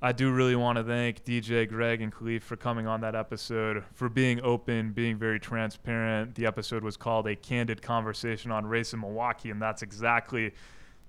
[0.00, 3.82] I do really want to thank DJ, Greg, and Khalif for coming on that episode,
[3.94, 6.36] for being open, being very transparent.
[6.36, 10.54] The episode was called A Candid Conversation on Race in Milwaukee, and that's exactly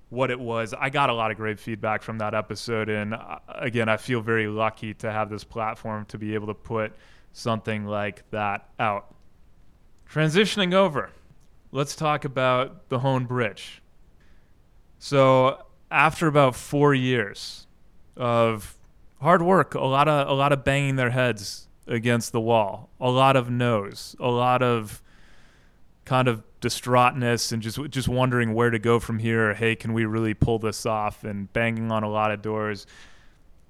[0.09, 0.73] what it was.
[0.73, 4.21] I got a lot of great feedback from that episode, and uh, again, I feel
[4.21, 6.91] very lucky to have this platform to be able to put
[7.31, 9.13] something like that out.
[10.11, 11.11] Transitioning over,
[11.71, 13.83] let's talk about the Hoan Bridge.
[14.97, 17.67] So, after about four years
[18.17, 18.78] of
[19.21, 23.09] hard work, a lot of a lot of banging their heads against the wall, a
[23.09, 25.01] lot of no's, a lot of
[26.05, 29.53] kind of distraughtness and just just wondering where to go from here.
[29.53, 31.23] Hey, can we really pull this off?
[31.23, 32.85] And banging on a lot of doors.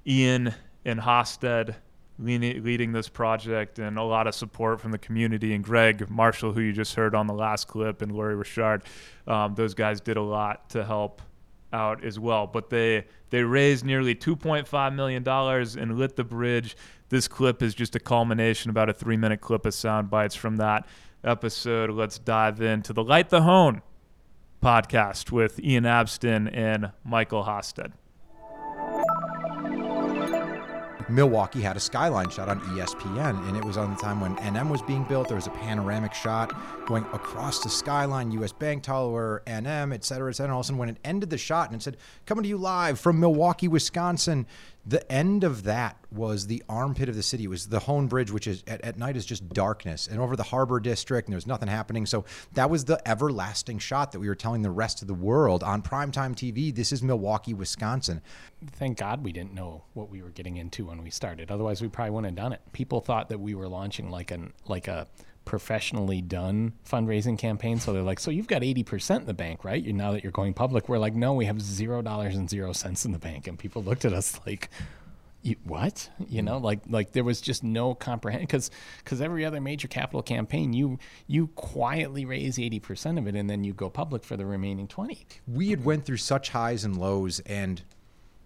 [0.07, 0.53] Ian
[0.85, 1.75] and Hostad
[2.17, 5.53] leading, this project and a lot of support from the community.
[5.53, 8.83] And Greg Marshall, who you just heard on the last clip, and Lori Richard,
[9.27, 11.21] um, those guys did a lot to help
[11.73, 12.47] out as well.
[12.47, 16.75] But they they raised nearly 2.5 million dollars and lit the bridge.
[17.10, 20.58] This clip is just a culmination, about a three minute clip of sound bites from
[20.58, 20.88] that
[21.23, 21.91] episode.
[21.91, 23.82] Let's dive into the Light the Hoan
[24.62, 27.93] podcast with Ian Abston and Michael Hostad.
[31.09, 34.69] Milwaukee had a skyline shot on ESPN, and it was on the time when NM
[34.69, 35.27] was being built.
[35.27, 36.53] There was a panoramic shot
[36.85, 38.51] going across the skyline, U.S.
[38.51, 40.45] Bank Tower, NM, et cetera, et cetera.
[40.45, 42.49] And all of a sudden, when it ended the shot and it said, "Coming to
[42.49, 44.45] you live from Milwaukee, Wisconsin,"
[44.89, 47.43] the end of that was the armpit of the city.
[47.43, 50.36] It was the Hoan Bridge, which is at, at night is just darkness, and over
[50.36, 52.08] the Harbor District, and there's nothing happening.
[52.08, 55.63] So that was the everlasting shot that we were telling the rest of the world
[55.63, 56.73] on primetime TV.
[56.73, 58.21] This is Milwaukee, Wisconsin.
[58.65, 61.52] Thank God we didn't know what we were getting into when we started.
[61.52, 62.62] Otherwise, we probably wouldn't have done it.
[62.71, 65.06] People thought that we were launching like an like a
[65.49, 67.79] professionally done fundraising campaign.
[67.79, 69.83] So they're like, so you've got 80% in the bank, right?
[69.83, 70.88] You now that you're going public.
[70.88, 73.47] We're like, no, we have zero dollars and zero cents in the bank.
[73.47, 74.69] And people looked at us like,
[75.63, 78.69] what you know like like there was just no comprehension because
[79.01, 83.63] because every other major capital campaign you you quietly raise 80% of it and then
[83.63, 87.39] you go public for the remaining 20 we had went through such highs and lows
[87.45, 87.83] and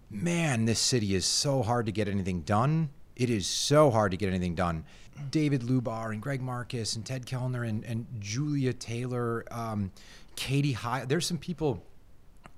[0.08, 4.16] man this city is so hard to get anything done it is so hard to
[4.16, 4.84] get anything done.
[5.30, 9.92] David lubar and greg marcus and ted kellner and, and julia taylor um,
[10.34, 11.84] katie high there's some people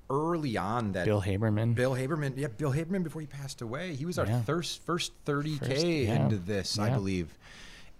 [0.08, 1.74] early on that bill haberman.
[1.74, 3.94] Bill haberman yeah bill haberman before he passed away.
[3.94, 4.42] He was our Yeah.
[4.42, 6.14] first first 30k First, yeah.
[6.24, 7.36] into this i believe.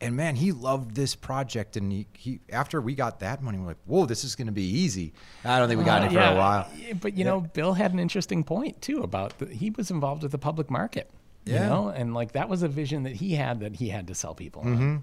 [0.01, 3.67] And man he loved this project and he, he after we got that money we're
[3.67, 5.13] like whoa this is going to be easy.
[5.45, 7.93] I don't think we got it for Yeah, a while But you know, Bill had
[7.93, 11.11] an interesting point too about the, he was involved with the public market.
[11.47, 11.69] You Yeah.
[11.69, 14.35] know, and like that was a vision that he had that he had to sell
[14.35, 14.63] people.
[14.63, 14.97] Mm-hmm.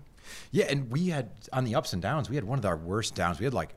[0.52, 2.30] Yeah, and we had on the ups and downs.
[2.30, 3.40] We had one of our worst downs.
[3.40, 3.76] We had like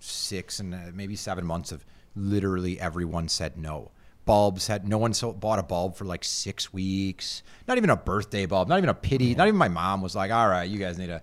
[0.00, 3.90] six and uh, maybe seven months of literally everyone said no.
[4.24, 7.42] Bulbs had no one sold, bought a bulb for like six weeks.
[7.66, 8.68] Not even a birthday bulb.
[8.68, 9.34] Not even a pity.
[9.34, 11.22] Not even my mom was like, "All right, you guys need a."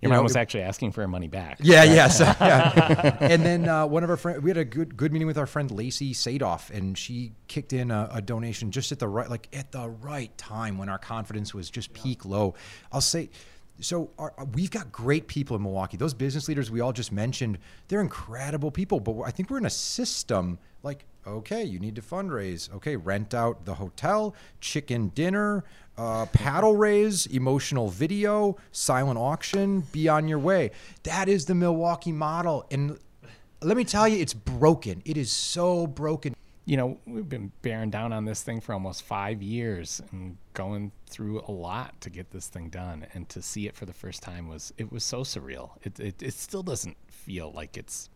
[0.00, 1.58] Your you know, mom was actually asking for her money back.
[1.60, 2.20] yeah, yes.
[2.40, 3.16] yeah.
[3.20, 5.46] And then uh, one of our friends, we had a good good meeting with our
[5.46, 9.48] friend Lacey Sadoff, and she kicked in a, a donation just at the right, like
[9.52, 12.54] at the right time when our confidence was just peak low.
[12.92, 13.30] I'll say.
[13.80, 15.96] So our, we've got great people in Milwaukee.
[15.96, 17.58] Those business leaders we all just mentioned,
[17.88, 19.00] they're incredible people.
[19.00, 22.72] But I think we're in a system like, okay, you need to fundraise.
[22.74, 25.64] Okay, rent out the hotel, chicken dinner,
[25.96, 30.70] uh, paddle raise, emotional video, silent auction, be on your way.
[31.02, 32.66] That is the Milwaukee model.
[32.70, 32.98] And
[33.62, 35.02] let me tell you, it's broken.
[35.04, 36.34] It is so broken.
[36.66, 40.92] You know, we've been bearing down on this thing for almost five years and going
[41.06, 43.06] through a lot to get this thing done.
[43.12, 45.72] And to see it for the first time was it was so surreal.
[45.82, 48.08] It it, it still doesn't feel like it's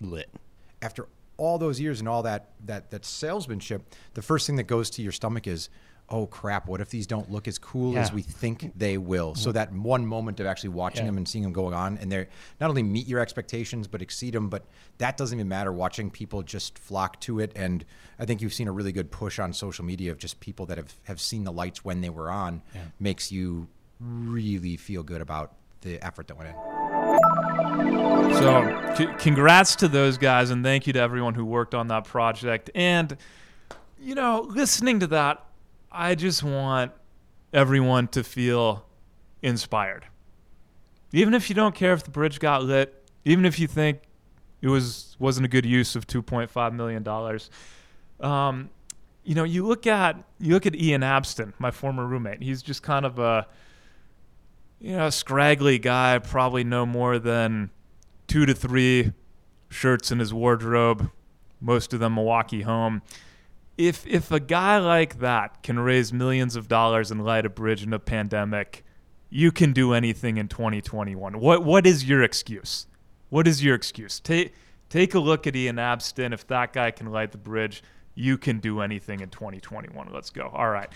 [0.00, 0.30] lit.
[0.82, 3.82] After all those years and all that that that salesmanship,
[4.14, 5.68] the first thing that goes to your stomach is,
[6.10, 9.34] oh crap, what if these don't look as cool as we think they will?
[9.34, 9.54] So mm-hmm.
[9.54, 11.10] that one moment of actually watching Yeah.
[11.10, 12.28] them and seeing them going on, and they're
[12.60, 14.48] not only meet your expectations but exceed them.
[14.48, 14.64] But
[14.98, 15.72] that doesn't even matter.
[15.72, 17.84] Watching people just flock to it, and
[18.18, 20.76] I think you've seen a really good push on social media of just people that
[20.78, 22.62] have have seen the lights when they were on,
[23.00, 23.68] makes you
[24.00, 26.56] really feel good about the effort that went in.
[28.34, 32.04] So, c- congrats to those guys, and thank you to everyone who worked on that
[32.04, 32.70] project.
[32.74, 33.16] And,
[34.00, 35.44] you know, listening to that,
[35.94, 36.90] I just want
[37.52, 38.84] everyone to feel
[39.42, 40.06] inspired.
[41.12, 44.00] Even if you don't care if the bridge got lit, even if you think
[44.60, 47.48] it was wasn't a good use of 2.5 million dollars,
[48.20, 48.70] um,
[49.22, 52.42] you know, you look at you look at Ian Abston, my former roommate.
[52.42, 53.46] He's just kind of a
[54.80, 57.70] you know, scraggly guy, probably no more than
[58.26, 59.12] two to three
[59.68, 61.10] shirts in his wardrobe,
[61.60, 63.00] most of them Milwaukee home.
[63.76, 67.82] If if a guy like that can raise millions of dollars and light a bridge
[67.82, 68.84] in a pandemic,
[69.30, 71.40] you can do anything in 2021.
[71.40, 72.86] What what is your excuse?
[73.30, 74.20] What is your excuse?
[74.20, 74.54] Take
[74.88, 76.32] take a look at Ian Abston.
[76.32, 77.82] If that guy can light the bridge,
[78.14, 80.08] you can do anything in 2021.
[80.12, 80.50] Let's go.
[80.54, 80.88] All right.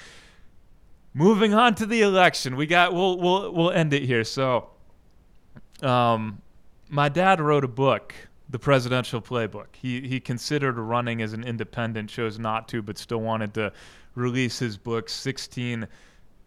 [1.14, 4.22] Moving on to the election, we got we'll we'll we'll end it here.
[4.22, 4.70] So,
[5.82, 6.42] um,
[6.88, 8.14] my dad wrote a book,
[8.50, 9.66] The Presidential Playbook.
[9.72, 13.72] He he considered running as an independent, chose not to, but still wanted to
[14.14, 15.86] release his book, 16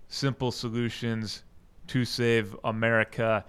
[0.07, 1.43] Simple Solutions
[1.87, 3.45] to Save America.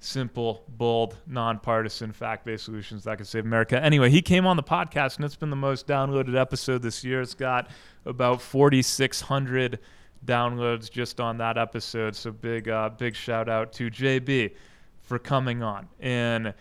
[0.00, 3.82] Simple, bold, nonpartisan, fact-based solutions that could save America.
[3.82, 7.20] Anyway, he came on the podcast, and it's been the most downloaded episode this year.
[7.20, 7.68] It's got
[8.04, 9.80] about 4,600
[10.24, 12.14] downloads just on that episode.
[12.14, 14.54] So big, uh, big shout out to JB
[15.02, 15.88] for coming on.
[15.98, 16.54] And,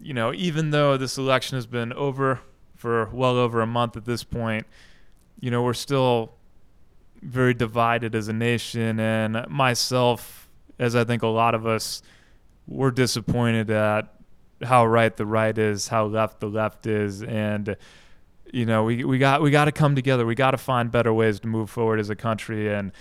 [0.00, 2.40] you know, even though this election has been over
[2.76, 4.66] for well over a month at this point,
[5.40, 6.32] you know, we're still
[7.22, 9.00] very divided as a nation.
[9.00, 12.02] And myself, as I think a lot of us,
[12.66, 14.14] we're disappointed at
[14.62, 17.76] how right the right is, how left the left is, and
[18.52, 20.26] you know we we got we got to come together.
[20.26, 22.92] We got to find better ways to move forward as a country and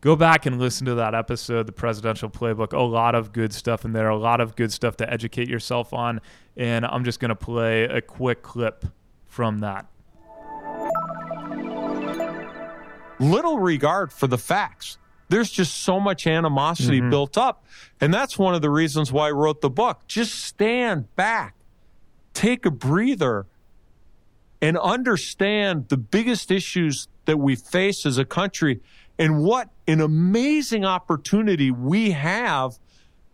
[0.00, 2.72] go back and listen to that episode, the presidential playbook.
[2.72, 5.92] A lot of good stuff in there, a lot of good stuff to educate yourself
[5.92, 6.20] on,
[6.56, 8.84] and I'm just going to play a quick clip
[9.26, 9.86] from that.
[13.18, 17.10] Little regard for the facts there's just so much animosity mm-hmm.
[17.10, 17.64] built up.
[18.00, 20.02] And that's one of the reasons why I wrote the book.
[20.06, 21.54] Just stand back,
[22.32, 23.46] take a breather,
[24.62, 28.80] and understand the biggest issues that we face as a country
[29.18, 32.78] and what an amazing opportunity we have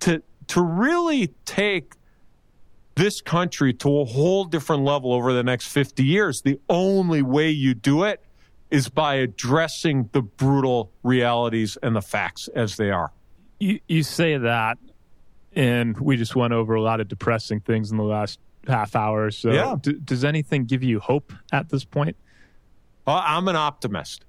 [0.00, 1.94] to, to really take
[2.94, 6.42] this country to a whole different level over the next 50 years.
[6.42, 8.22] The only way you do it
[8.70, 13.12] is by addressing the brutal realities and the facts as they are.
[13.58, 14.78] You, you say that,
[15.54, 19.30] and we just went over a lot of depressing things in the last half hour.
[19.30, 19.76] So, yeah.
[19.80, 22.16] D- does anything give you hope at this point?
[23.06, 24.24] Uh, I'm an optimist,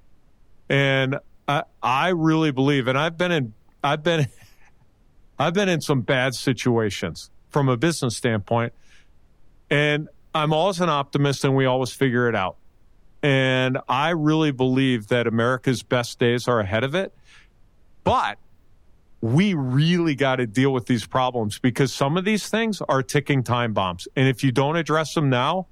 [0.68, 2.88] and I, I really believe.
[2.88, 4.28] And I've been in, I've been,
[5.40, 8.74] I've been in some bad situations from a business standpoint,
[9.70, 12.58] and I'm always an optimist, and we always figure it out.
[13.22, 17.14] And I really believe that America's best days are ahead of it.
[18.04, 18.38] But
[19.22, 23.42] we really got to deal with these problems because some of these things are ticking
[23.42, 24.08] time bombs.
[24.18, 25.68] And if you don't address them now,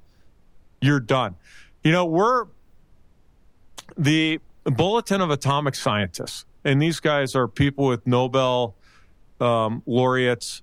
[0.79, 1.35] you're done.
[1.83, 2.45] You know, we're
[3.97, 8.75] the Bulletin of Atomic Scientists, and these guys are people with Nobel
[9.39, 10.61] um, laureates.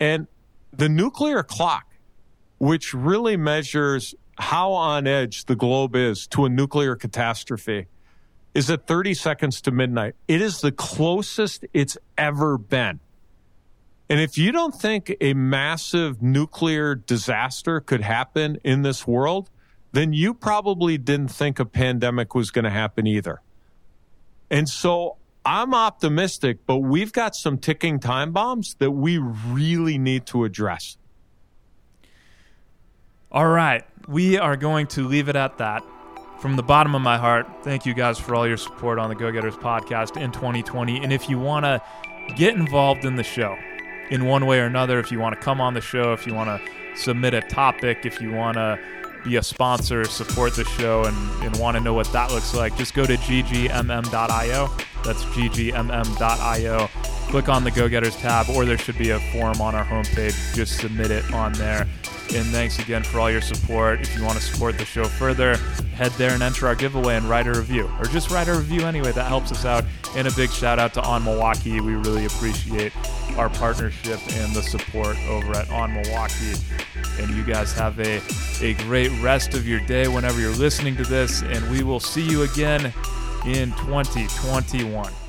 [0.00, 0.26] And
[0.72, 1.86] the nuclear clock,
[2.58, 7.86] which really measures how on edge the globe is to a nuclear catastrophe
[8.54, 10.14] is at 30 seconds to midnight.
[10.26, 13.00] It is the closest it's ever been.
[14.10, 19.50] And if you don't think a massive nuclear disaster could happen in this world,
[19.98, 23.42] then you probably didn't think a pandemic was going to happen either.
[24.48, 30.24] And so I'm optimistic, but we've got some ticking time bombs that we really need
[30.26, 30.96] to address.
[33.32, 33.84] All right.
[34.06, 35.82] We are going to leave it at that.
[36.38, 39.16] From the bottom of my heart, thank you guys for all your support on the
[39.16, 41.02] Go Getters podcast in 2020.
[41.02, 41.82] And if you want to
[42.36, 43.58] get involved in the show
[44.10, 46.34] in one way or another, if you want to come on the show, if you
[46.34, 48.78] want to submit a topic, if you want to
[49.24, 52.76] be a sponsor, support the show, and, and want to know what that looks like,
[52.76, 54.70] just go to ggmm.io.
[55.04, 56.88] That's ggmm.io.
[57.30, 60.54] Click on the Go Getters tab, or there should be a form on our homepage.
[60.54, 61.86] Just submit it on there.
[62.34, 64.00] And thanks again for all your support.
[64.00, 65.56] If you want to support the show further,
[65.94, 68.82] head there and enter our giveaway and write a review, or just write a review
[68.82, 69.12] anyway.
[69.12, 69.84] That helps us out.
[70.14, 71.80] And a big shout out to On Milwaukee.
[71.80, 72.92] We really appreciate
[73.36, 76.54] our partnership and the support over at On Milwaukee.
[77.18, 78.20] And you guys have a,
[78.62, 81.42] a great rest of your day whenever you're listening to this.
[81.42, 82.92] And we will see you again
[83.46, 85.27] in 2021.